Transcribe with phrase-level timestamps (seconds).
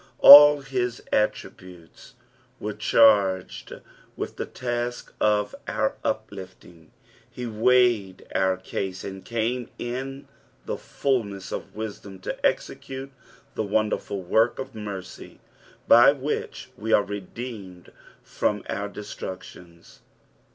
[0.21, 2.15] All his attributes
[2.59, 3.71] were charged
[4.17, 6.91] with the tBsIc of our uplifting,
[7.37, 10.27] lie weighed our coae nnd came in
[10.65, 13.11] the fulness of wisdopi to execute
[13.53, 17.91] the wonderful woik of mere; b; which we are redeemed
[18.25, 19.99] fion eiir destructions.